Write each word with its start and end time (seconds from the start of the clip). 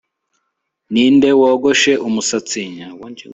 Ninde 0.93 1.29
wogoshe 1.41 1.93
umusatsi 2.07 2.61